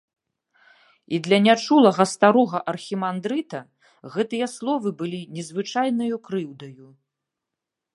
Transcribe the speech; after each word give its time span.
І 1.17 1.19
для 1.27 1.37
нячулага 1.47 2.03
старога 2.13 2.63
архімандрыта 2.75 3.59
гэтыя 4.17 4.45
словы 4.57 4.87
былі 5.03 5.21
незвычайнаю 5.41 6.15
крыўдаю. 6.29 6.87